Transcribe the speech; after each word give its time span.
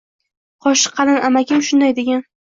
Qoshi 0.65 0.91
qalin 0.95 1.19
amakim 1.29 1.61
shunday 1.67 1.93
degan 2.01 2.25